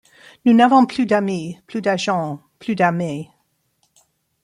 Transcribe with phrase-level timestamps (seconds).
[0.45, 3.29] Nous n'avons plus d'amis, plus d'argent, plus d'armée